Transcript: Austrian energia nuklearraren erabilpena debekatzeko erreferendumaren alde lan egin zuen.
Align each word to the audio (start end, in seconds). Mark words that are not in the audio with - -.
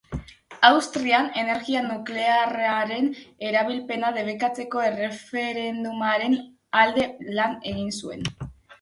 Austrian 0.69 1.27
energia 1.41 1.83
nuklearraren 1.89 3.11
erabilpena 3.51 4.11
debekatzeko 4.19 4.85
erreferendumaren 4.89 6.39
alde 6.85 7.09
lan 7.41 7.59
egin 7.77 7.99
zuen. 8.03 8.31